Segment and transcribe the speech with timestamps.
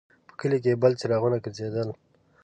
[0.27, 1.89] په کلي کې بل څراغونه ګرځېدل.